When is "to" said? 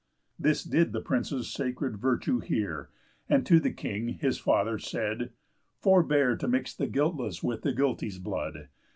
3.45-3.59, 6.37-6.47